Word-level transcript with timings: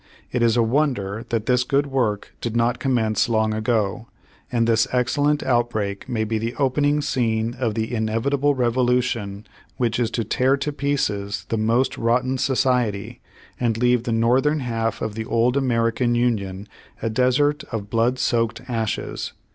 It 0.31 0.41
is 0.41 0.57
a 0.57 0.63
wonder 0.63 1.25
that 1.29 1.45
this 1.45 1.63
good 1.63 1.85
work 1.85 2.33
did 2.41 2.55
not 2.55 2.79
com 2.79 2.95
mence 2.95 3.29
long 3.29 3.53
ago; 3.53 4.07
and 4.51 4.65
this 4.65 4.87
excellent 4.91 5.43
outbreak 5.43 6.09
may 6.09 6.23
be 6.23 6.39
the 6.39 6.55
opening 6.55 7.01
scene 7.01 7.55
of 7.59 7.75
the 7.75 7.93
inevitable 7.93 8.55
revolution 8.55 9.45
which 9.77 9.99
is 9.99 10.09
to 10.17 10.23
tear 10.23 10.57
to 10.57 10.71
pieces 10.73 11.45
the 11.49 11.57
most 11.59 11.99
rotten 11.99 12.39
Society, 12.39 13.21
and 13.59 13.77
leave 13.77 14.01
the 14.05 14.11
Northern 14.11 14.61
half 14.61 15.03
of 15.03 15.13
the 15.13 15.25
old 15.25 15.55
American 15.55 16.15
Union 16.15 16.67
a 17.03 17.07
desert 17.07 17.63
of 17.65 17.91
blood 17.91 18.17
soaked 18.17 18.59
ashes. 18.67 19.33